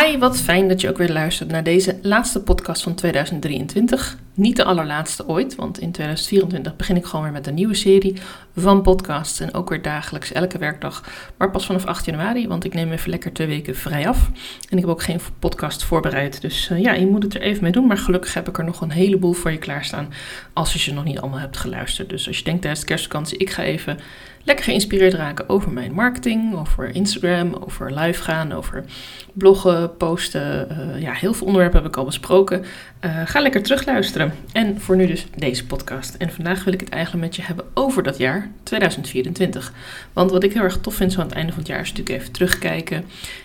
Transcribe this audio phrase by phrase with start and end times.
[0.00, 4.18] Hi, wat fijn dat je ook weer luistert naar deze laatste podcast van 2023.
[4.34, 8.16] Niet de allerlaatste ooit, want in 2024 begin ik gewoon weer met een nieuwe serie
[8.56, 9.40] van podcasts.
[9.40, 11.04] En ook weer dagelijks, elke werkdag,
[11.38, 14.30] maar pas vanaf 8 januari, want ik neem even lekker twee weken vrij af.
[14.70, 17.62] En ik heb ook geen podcast voorbereid, dus uh, ja, je moet het er even
[17.62, 17.86] mee doen.
[17.86, 20.12] Maar gelukkig heb ik er nog een heleboel voor je klaarstaan
[20.52, 22.08] als je ze nog niet allemaal hebt geluisterd.
[22.08, 23.98] Dus als je denkt tijdens de kerstvakantie, ik ga even
[24.44, 28.84] lekker geïnspireerd raken over mijn marketing, over Instagram, over live gaan, over
[29.32, 30.68] bloggen, posten.
[30.70, 32.64] Uh, ja, heel veel onderwerpen heb ik al besproken.
[33.04, 34.34] Uh, ga lekker terugluisteren.
[34.52, 36.14] En voor nu dus deze podcast.
[36.14, 39.72] En vandaag wil ik het eigenlijk met je hebben over dat jaar 2024.
[40.12, 41.88] Want wat ik heel erg tof vind zo aan het einde van het jaar is
[41.92, 43.04] natuurlijk even terugkijken.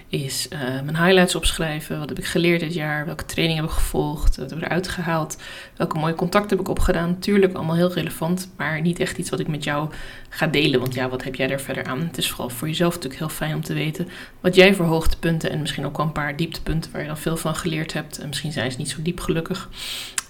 [0.09, 1.99] Is uh, mijn highlights opschrijven.
[1.99, 3.05] Wat heb ik geleerd dit jaar?
[3.05, 4.37] Welke training heb ik gevolgd?
[4.37, 5.37] Wat heb ik eruit gehaald?
[5.75, 7.19] Welke mooie contacten heb ik opgedaan?
[7.19, 9.89] Tuurlijk allemaal heel relevant, maar niet echt iets wat ik met jou
[10.29, 10.79] ga delen.
[10.79, 11.99] Want ja, wat heb jij er verder aan?
[11.99, 14.07] Het is vooral voor jezelf natuurlijk heel fijn om te weten
[14.39, 17.37] wat jij voor hoogtepunten en misschien ook wel een paar dieptepunten waar je dan veel
[17.37, 18.17] van geleerd hebt.
[18.17, 19.48] En misschien zijn ze niet zo diep gelukkig.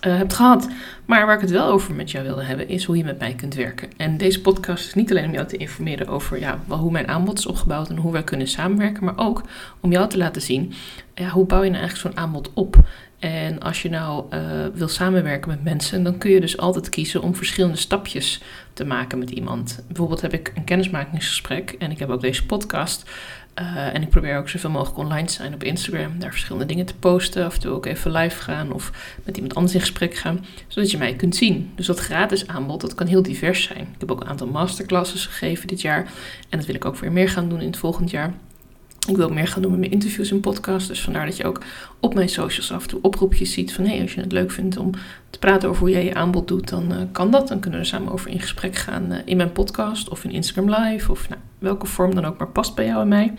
[0.07, 0.69] Uh, hebt gehad.
[1.05, 3.33] Maar waar ik het wel over met jou wilde hebben, is hoe je met mij
[3.33, 3.89] kunt werken.
[3.97, 7.37] En deze podcast is niet alleen om jou te informeren over ja, hoe mijn aanbod
[7.37, 9.43] is opgebouwd en hoe wij kunnen samenwerken, maar ook
[9.79, 10.73] om jou te laten zien
[11.19, 12.75] ja, hoe bouw je nou eigenlijk zo'n aanbod op.
[13.19, 14.41] En als je nou uh,
[14.73, 18.41] wil samenwerken met mensen, dan kun je dus altijd kiezen om verschillende stapjes
[18.73, 19.83] te maken met iemand.
[19.87, 23.09] Bijvoorbeeld heb ik een kennismakingsgesprek en ik heb ook deze podcast.
[23.61, 26.85] Uh, en ik probeer ook zoveel mogelijk online te zijn op Instagram, daar verschillende dingen
[26.85, 28.91] te posten, af en toe ook even live gaan of
[29.23, 31.71] met iemand anders in gesprek gaan, zodat je mij kunt zien.
[31.75, 33.81] Dus dat gratis aanbod, dat kan heel divers zijn.
[33.81, 36.11] Ik heb ook een aantal masterclasses gegeven dit jaar
[36.49, 38.33] en dat wil ik ook weer meer gaan doen in het volgend jaar.
[39.09, 40.87] Ik wil meer gaan doen met mijn interviews en podcasts.
[40.87, 41.61] Dus vandaar dat je ook
[41.99, 43.83] op mijn socials af en toe oproepjes ziet van...
[43.83, 44.91] hé, hey, als je het leuk vindt om
[45.29, 47.47] te praten over hoe jij je aanbod doet, dan uh, kan dat.
[47.47, 50.31] Dan kunnen we er samen over in gesprek gaan uh, in mijn podcast of in
[50.31, 51.11] Instagram Live...
[51.11, 53.33] of nou, welke vorm dan ook maar past bij jou en mij.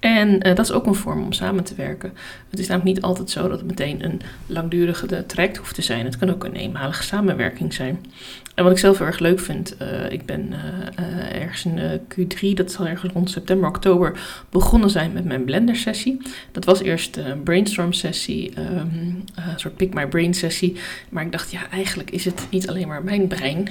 [0.00, 2.12] En uh, dat is ook een vorm om samen te werken.
[2.50, 6.04] Het is namelijk niet altijd zo dat het meteen een langdurige traject hoeft te zijn.
[6.04, 8.04] Het kan ook een eenmalige samenwerking zijn.
[8.54, 10.52] En wat ik zelf heel erg leuk vind, uh, ik ben
[10.98, 14.18] uh, ergens in Q3, dat zal ergens rond september, oktober,
[14.50, 16.20] begonnen zijn met mijn Blender sessie.
[16.52, 20.76] Dat was eerst een brainstorm sessie, um, een soort pick my brain sessie.
[21.08, 23.68] Maar ik dacht, ja, eigenlijk is het niet alleen maar mijn brein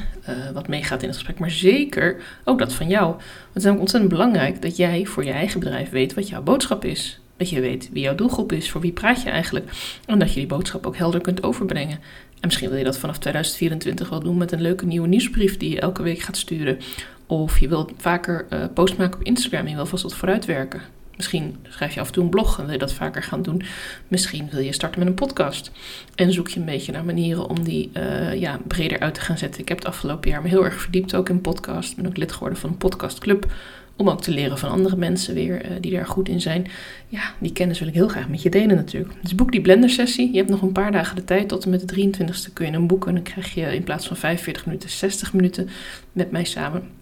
[0.53, 3.15] wat meegaat in het gesprek, maar zeker ook dat van jou.
[3.53, 6.85] Het is ook ontzettend belangrijk dat jij voor je eigen bedrijf weet wat jouw boodschap
[6.85, 7.19] is.
[7.37, 9.71] Dat je weet wie jouw doelgroep is, voor wie praat je eigenlijk.
[10.05, 11.99] En dat je die boodschap ook helder kunt overbrengen.
[12.39, 15.69] En misschien wil je dat vanaf 2024 wel doen met een leuke nieuwe nieuwsbrief die
[15.69, 16.77] je elke week gaat sturen.
[17.25, 20.81] Of je wilt vaker uh, post maken op Instagram en je wil vast wat vooruitwerken.
[21.15, 23.61] Misschien schrijf je af en toe een blog en wil je dat vaker gaan doen.
[24.07, 25.71] Misschien wil je starten met een podcast.
[26.15, 29.37] En zoek je een beetje naar manieren om die uh, ja, breder uit te gaan
[29.37, 29.61] zetten.
[29.61, 31.89] Ik heb het afgelopen jaar me heel erg verdiept ook in podcast.
[31.89, 33.51] Ik ben ook lid geworden van een podcastclub.
[33.99, 36.67] Om ook te leren van andere mensen weer uh, die daar goed in zijn.
[37.07, 39.13] Ja, die kennis wil ik heel graag met je delen natuurlijk.
[39.21, 40.31] Dus boek die Blender sessie.
[40.31, 41.47] Je hebt nog een paar dagen de tijd.
[41.47, 43.07] Tot en met de 23ste kun je een boeken.
[43.07, 45.69] En dan krijg je in plaats van 45 minuten 60 minuten
[46.11, 46.98] met mij samen.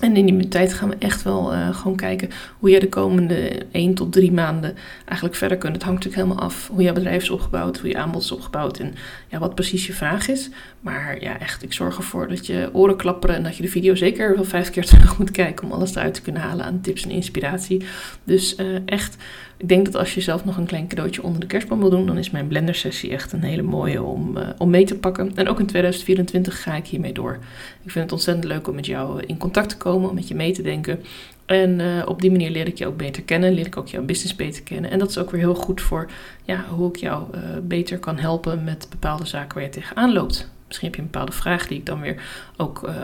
[0.00, 3.66] En in die tijd gaan we echt wel uh, gewoon kijken hoe jij de komende
[3.70, 5.74] 1 tot 3 maanden eigenlijk verder kunt.
[5.74, 8.78] Het hangt natuurlijk helemaal af hoe jouw bedrijf is opgebouwd, hoe je aanbod is opgebouwd
[8.78, 8.94] en
[9.28, 10.50] ja, wat precies je vraag is.
[10.80, 13.94] Maar ja, echt, ik zorg ervoor dat je oren klapperen en dat je de video
[13.94, 17.04] zeker wel vijf keer terug moet kijken om alles eruit te kunnen halen aan tips
[17.04, 17.84] en inspiratie.
[18.24, 19.16] Dus uh, echt,
[19.60, 22.06] ik denk dat als je zelf nog een klein cadeautje onder de kerstboom wil doen,
[22.06, 25.32] dan is mijn Blender sessie echt een hele mooie om, uh, om mee te pakken.
[25.34, 27.38] En ook in 2024 ga ik hiermee door.
[27.82, 30.34] Ik vind het ontzettend leuk om met jou in contact te komen, om met je
[30.34, 31.00] mee te denken.
[31.46, 34.04] En uh, op die manier leer ik je ook beter kennen, leer ik ook jouw
[34.04, 34.90] business beter kennen.
[34.90, 36.10] En dat is ook weer heel goed voor
[36.44, 37.24] ja, hoe ik jou
[37.62, 40.50] beter kan helpen met bepaalde zaken waar je tegenaan loopt.
[40.70, 42.22] Misschien heb je een bepaalde vraag die ik dan weer
[42.56, 42.94] ook uh,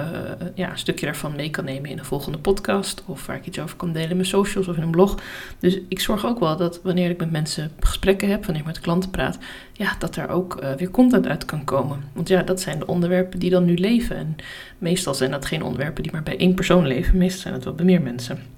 [0.55, 3.03] ja, een stukje daarvan mee kan nemen in een volgende podcast.
[3.07, 5.19] Of waar ik iets over kan delen in mijn socials of in een blog.
[5.59, 8.81] Dus ik zorg ook wel dat wanneer ik met mensen gesprekken heb, wanneer ik met
[8.81, 9.39] klanten praat,
[9.73, 12.05] ja, dat daar ook uh, weer content uit kan komen.
[12.13, 14.17] Want ja, dat zijn de onderwerpen die dan nu leven.
[14.17, 14.37] En
[14.79, 17.19] meestal zijn dat geen onderwerpen die maar bij één persoon leven.
[17.19, 18.56] Meestal zijn het wel bij meer mensen.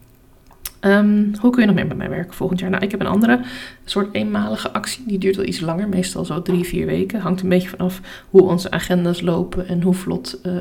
[0.81, 2.71] Um, hoe kun je nog meer met mij werken volgend jaar?
[2.71, 3.41] Nou, ik heb een andere
[3.85, 5.05] soort eenmalige actie.
[5.07, 7.21] Die duurt wel iets langer, meestal zo drie, vier weken.
[7.21, 8.01] Hangt een beetje vanaf
[8.31, 10.53] hoe onze agendas lopen en hoe vlot uh,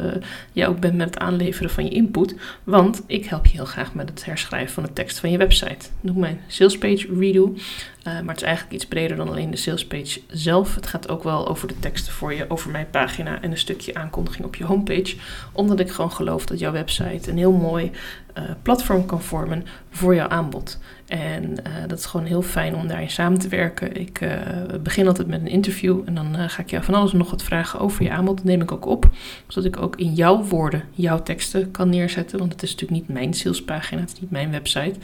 [0.51, 2.35] jij ook bent met het aanleveren van je input.
[2.63, 5.87] Want ik help je heel graag met het herschrijven van de tekst van je website.
[6.01, 7.55] Noem mijn salespage redo.
[8.07, 10.75] Uh, maar het is eigenlijk iets breder dan alleen de salespage zelf.
[10.75, 13.93] Het gaat ook wel over de teksten voor je, over mijn pagina en een stukje
[13.93, 15.15] aankondiging op je homepage.
[15.53, 17.91] Omdat ik gewoon geloof dat jouw website een heel mooi
[18.37, 20.79] uh, platform kan vormen voor jouw aanbod.
[21.07, 21.55] En
[21.87, 23.95] dat is gewoon heel fijn om daarin samen te werken.
[23.95, 24.19] Ik
[24.83, 27.43] begin altijd met een interview en dan ga ik jou van alles en nog wat
[27.43, 28.43] vragen over je aanbod.
[28.43, 29.09] Neem ik ook op,
[29.47, 32.39] zodat ik ook in jouw woorden jouw teksten kan neerzetten.
[32.39, 34.99] Want het is natuurlijk niet mijn salespagina, het is niet mijn website.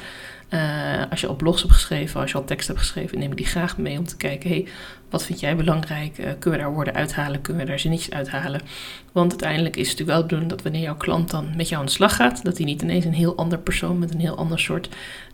[1.10, 3.46] Als je al blogs hebt geschreven, als je al tekst hebt geschreven, neem ik die
[3.46, 4.68] graag mee om te kijken: hey,
[5.14, 6.18] wat vind jij belangrijk?
[6.18, 7.42] Uh, kunnen we daar woorden uithalen?
[7.42, 8.62] Kunnen we daar zinnetjes uithalen?
[9.12, 11.86] Want uiteindelijk is het natuurlijk wel doen dat wanneer jouw klant dan met jou aan
[11.86, 14.60] de slag gaat, dat hij niet ineens een heel ander persoon met een heel ander
[14.60, 14.90] soort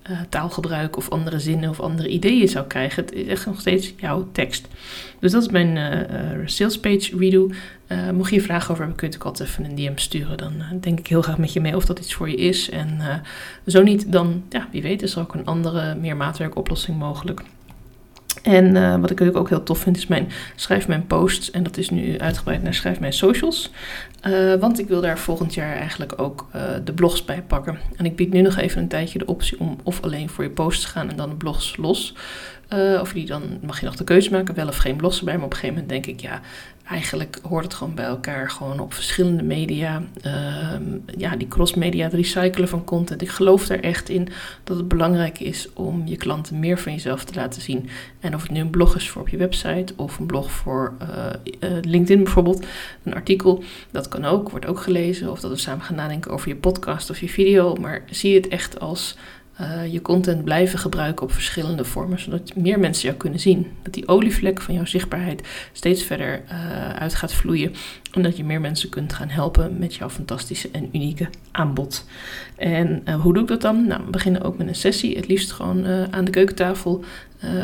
[0.09, 3.03] uh, taalgebruik of andere zinnen of andere ideeën zou krijgen.
[3.03, 4.67] Het is echt nog steeds jouw tekst.
[5.19, 7.51] Dus dat is mijn uh, sales page redo.
[8.13, 10.37] Mocht je hier vragen over hebben, kun je ook altijd even een DM sturen.
[10.37, 12.69] Dan denk ik heel graag met je mee of dat iets voor je is.
[12.69, 12.99] En
[13.67, 17.41] zo niet, dan ja, wie weet is er ook een andere, meer maatwerkoplossing mogelijk.
[18.43, 21.51] En uh, wat ik ook heel tof vind is mijn schrijf mijn posts.
[21.51, 23.71] En dat is nu uitgebreid naar schrijf mijn socials.
[24.27, 27.77] Uh, want ik wil daar volgend jaar eigenlijk ook uh, de blogs bij pakken.
[27.95, 30.49] En ik bied nu nog even een tijdje de optie om of alleen voor je
[30.49, 32.15] posts te gaan en dan de blogs los.
[33.01, 35.35] Of die dan mag je nog de keuze maken, wel of geen blogs erbij.
[35.35, 36.41] Maar op een gegeven moment denk ik, ja,
[36.89, 38.49] eigenlijk hoort het gewoon bij elkaar.
[38.49, 40.03] Gewoon op verschillende media.
[40.25, 40.73] Uh,
[41.17, 43.21] ja, die cross-media, het recyclen van content.
[43.21, 44.27] Ik geloof er echt in
[44.63, 47.89] dat het belangrijk is om je klanten meer van jezelf te laten zien.
[48.19, 50.93] En of het nu een blog is voor op je website of een blog voor
[51.01, 52.65] uh, uh, LinkedIn bijvoorbeeld.
[53.03, 55.31] Een artikel, dat kan ook, wordt ook gelezen.
[55.31, 57.75] Of dat we samen gaan nadenken over je podcast of je video.
[57.75, 59.17] Maar zie het echt als
[59.61, 63.67] uh, je content blijven gebruiken op verschillende vormen, zodat meer mensen jou kunnen zien.
[63.83, 67.73] Dat die olievlek van jouw zichtbaarheid steeds verder uh, uit gaat vloeien.
[68.11, 72.05] En dat je meer mensen kunt gaan helpen met jouw fantastische en unieke aanbod.
[72.55, 73.87] En uh, hoe doe ik dat dan?
[73.87, 75.15] Nou, we beginnen ook met een sessie.
[75.15, 77.03] Het liefst gewoon aan de keukentafel,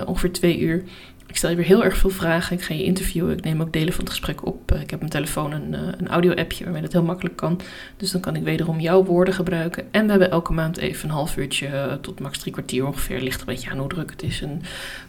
[0.05, 0.83] ongeveer twee uur.
[1.27, 2.57] Ik stel je weer heel erg veel vragen.
[2.57, 3.37] Ik ga je interviewen.
[3.37, 4.71] Ik neem ook delen van het gesprek op.
[4.71, 7.59] Ik heb mijn telefoon een, eh, een audio-appje waarmee dat heel makkelijk kan.
[7.97, 9.83] Dus dan kan ik wederom jouw woorden gebruiken.
[9.91, 13.21] En we hebben elke maand even een half uurtje eh, tot max drie kwartier ongeveer.
[13.21, 14.61] Ligt een beetje aan hoe druk het is en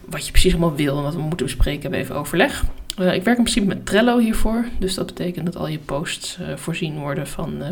[0.05, 1.81] wat je precies allemaal wil en wat we moeten bespreken.
[1.81, 2.63] Hebben even overleg.
[2.99, 4.65] Uh, ik werk in principe met Trello hiervoor.
[4.79, 7.53] Dus dat betekent dat al je posts uh, voorzien worden van...
[7.53, 7.67] Uh,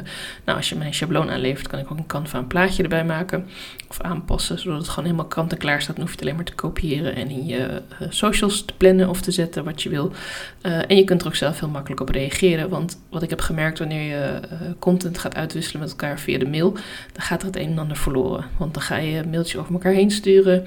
[0.45, 3.45] nou, als je mijn schabloon aanlevert, kan ik ook een Canva een plaatje erbij maken.
[3.89, 5.95] Of aanpassen, zodat het gewoon helemaal kant en klaar staat.
[5.95, 9.22] Dan hoef je het alleen maar te kopiëren en in je socials te plannen of
[9.22, 10.12] te zetten wat je wil.
[10.62, 12.69] en je kunt er ook zelf heel makkelijk op reageren.
[12.69, 14.39] Want wat ik heb gemerkt, wanneer je
[14.80, 16.71] content gaat uitwisselen met elkaar via de mail...
[17.12, 18.45] dan gaat er het een en ander verloren.
[18.57, 20.66] Want dan ga je een mailtje over elkaar heen sturen...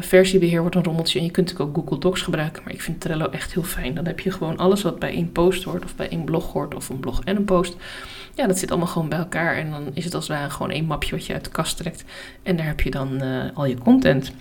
[0.00, 3.30] Versiebeheer wordt een rommeltje en je kunt ook Google Docs gebruiken, maar ik vind Trello
[3.30, 3.81] echt heel fijn.
[3.90, 6.74] Dan heb je gewoon alles wat bij één post hoort of bij één blog hoort
[6.74, 7.76] of een blog en een post.
[8.34, 10.70] Ja, dat zit allemaal gewoon bij elkaar en dan is het als het ware gewoon
[10.70, 12.04] één mapje wat je uit de kast trekt
[12.42, 14.32] en daar heb je dan uh, al je content.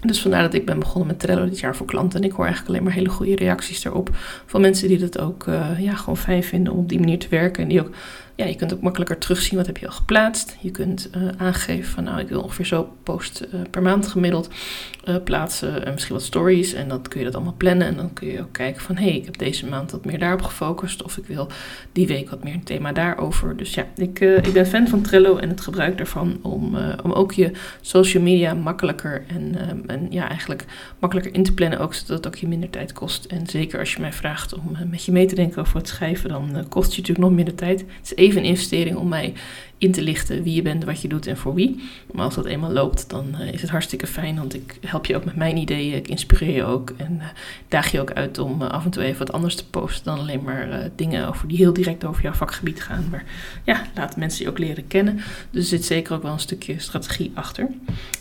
[0.00, 2.20] Dus vandaar dat ik ben begonnen met Trello dit jaar voor klanten.
[2.20, 4.10] En ik hoor eigenlijk alleen maar hele goede reacties erop.
[4.46, 7.28] Van mensen die dat ook uh, ja, gewoon fijn vinden om op die manier te
[7.28, 7.62] werken.
[7.62, 7.90] En die ook
[8.36, 10.56] ja, je kunt ook makkelijker terugzien wat heb je al geplaatst.
[10.60, 14.48] Je kunt uh, aangeven van nou, ik wil ongeveer zo post uh, per maand gemiddeld
[15.08, 15.86] uh, plaatsen.
[15.86, 16.72] En misschien wat stories.
[16.72, 17.86] En dan kun je dat allemaal plannen.
[17.86, 20.18] En dan kun je ook kijken van hé, hey, ik heb deze maand wat meer
[20.18, 21.02] daarop gefocust.
[21.02, 21.48] Of ik wil
[21.92, 23.56] die week wat meer een thema daarover.
[23.56, 27.32] Dus ja, ik, ik ben fan van Trello en het gebruik daarvan om, om ook
[27.32, 29.56] je social media makkelijker en,
[29.86, 30.64] en ja, eigenlijk
[30.98, 31.78] makkelijker in te plannen.
[31.78, 33.24] Ook zodat het ook je minder tijd kost.
[33.24, 36.28] En zeker als je mij vraagt om met je mee te denken over het schrijven,
[36.28, 37.80] dan kost je natuurlijk nog minder tijd.
[37.80, 39.32] Het is even een investering om mij
[39.78, 41.82] in te lichten wie je bent, wat je doet en voor wie.
[42.12, 45.16] Maar als dat eenmaal loopt, dan uh, is het hartstikke fijn, want ik help je
[45.16, 47.24] ook met mijn ideeën, ik inspireer je ook en uh,
[47.68, 50.18] daag je ook uit om uh, af en toe even wat anders te posten dan
[50.18, 53.04] alleen maar dingen over die heel direct over jouw vakgebied gaan.
[53.10, 53.24] Maar
[53.64, 55.14] ja, laat mensen je ook leren kennen.
[55.50, 57.68] Dus er zit zeker ook wel een stukje strategie achter.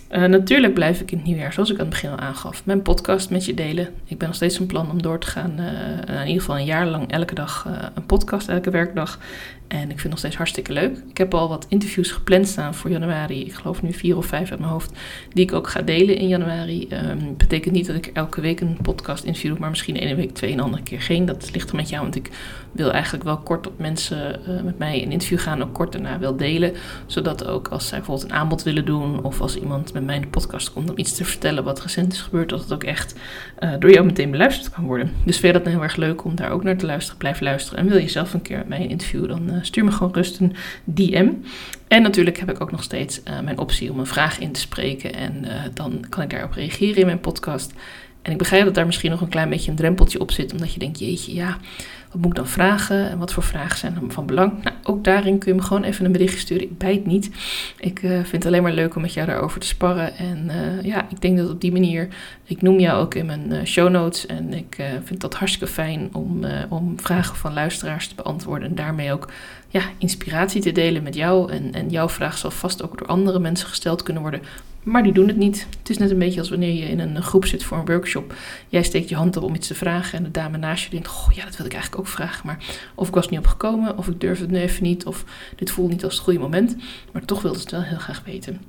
[0.10, 3.30] natuurlijk blijf ik in het nieuwjaar, zoals ik aan het begin al aangaf, mijn podcast
[3.30, 3.90] met je delen.
[4.06, 5.60] Ik ben nog steeds van plan om door te gaan,
[6.08, 9.20] in ieder geval een jaar lang elke dag een podcast, elke werkdag.
[9.68, 10.98] En ik vind het nog steeds hartstikke leuk.
[11.10, 13.46] Ik heb al wat interviews gepland staan voor januari.
[13.46, 14.92] Ik geloof nu vier of vijf uit mijn hoofd.
[15.34, 16.88] Die ik ook ga delen in januari.
[16.92, 19.60] Um, betekent niet dat ik elke week een podcast interview doe.
[19.60, 21.26] Maar misschien ene week twee en de andere keer geen.
[21.26, 22.02] Dat ligt er met jou.
[22.02, 22.30] Want ik
[22.72, 25.64] wil eigenlijk wel kort op mensen uh, met mij een interview gaan.
[25.64, 26.74] Ook kort daarna wel delen.
[27.06, 29.24] Zodat ook als zij bijvoorbeeld een aanbod willen doen.
[29.24, 32.14] Of als iemand met mij in de podcast komt om iets te vertellen wat recent
[32.14, 32.50] is gebeurd.
[32.50, 33.16] Dat het ook echt
[33.60, 35.12] uh, door jou meteen beluisterd kan worden.
[35.26, 37.18] Dus vind je dat nou heel erg leuk om daar ook naar te luisteren.
[37.18, 37.80] Blijf luisteren.
[37.80, 39.50] En wil je zelf een keer met mij een interview dan...
[39.50, 41.33] Uh, stuur me gewoon rust een DM.
[41.88, 44.60] En natuurlijk heb ik ook nog steeds uh, mijn optie om een vraag in te
[44.60, 45.14] spreken.
[45.14, 47.74] En uh, dan kan ik daarop reageren in mijn podcast.
[48.22, 50.52] En ik begrijp dat daar misschien nog een klein beetje een drempeltje op zit.
[50.52, 51.58] Omdat je denkt, jeetje, ja,
[52.14, 54.64] Wat moet ik dan vragen en wat voor vragen zijn dan van belang?
[54.64, 56.64] Nou, ook daarin kun je me gewoon even een berichtje sturen.
[56.64, 57.30] Ik bijt niet.
[57.80, 60.18] Ik uh, vind het alleen maar leuk om met jou daarover te sparren.
[60.18, 62.08] En uh, ja, ik denk dat op die manier,
[62.44, 64.26] ik noem jou ook in mijn uh, show notes.
[64.26, 68.70] En ik vind dat hartstikke fijn om, om vragen van luisteraars te beantwoorden.
[68.70, 69.30] En daarmee ook
[69.68, 71.52] ja, inspiratie te delen met jou.
[71.52, 74.42] En, en jouw vraag zal vast ook door andere mensen gesteld kunnen worden.
[74.84, 75.68] Maar die doen het niet.
[75.80, 78.34] Het is net een beetje als wanneer je in een groep zit voor een workshop.
[78.68, 80.18] Jij steekt je hand op om iets te vragen.
[80.18, 82.46] En de dame naast je denkt: Goh, ja, dat wil ik eigenlijk ook vragen.
[82.46, 82.58] Maar
[82.96, 85.06] of ik was niet opgekomen, of ik durf het nu even niet.
[85.06, 86.76] Of dit voelt niet als het goede moment.
[87.12, 88.62] Maar toch wilde ze het wel heel graag weten.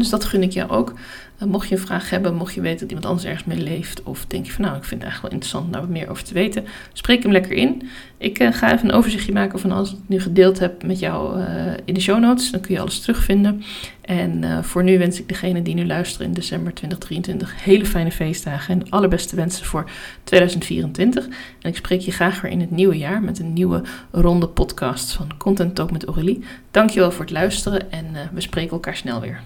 [0.00, 0.94] Dus dat gun ik jou ook.
[1.42, 4.02] Uh, mocht je een vraag hebben, mocht je weten dat iemand anders ergens mee leeft,
[4.02, 6.10] of denk je van nou, ik vind het eigenlijk wel interessant om daar wat meer
[6.10, 7.88] over te weten, spreek hem lekker in.
[8.18, 10.98] Ik uh, ga even een overzichtje maken van alles wat ik nu gedeeld heb met
[10.98, 11.46] jou uh,
[11.84, 12.50] in de show notes.
[12.50, 13.62] Dan kun je alles terugvinden.
[14.00, 18.74] En voor nu wens ik degene die nu luisteren in december 2023 hele fijne feestdagen
[18.74, 19.90] en allerbeste wensen voor
[20.24, 21.26] 2024.
[21.26, 25.12] En ik spreek je graag weer in het nieuwe jaar met een nieuwe ronde podcast
[25.12, 26.44] van Content Talk met Aurélie.
[26.70, 29.40] Dankjewel voor het luisteren en we spreken elkaar snel weer.